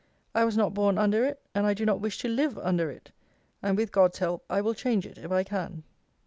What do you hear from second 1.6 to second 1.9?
I do